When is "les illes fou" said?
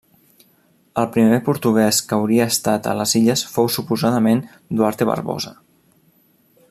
3.01-3.69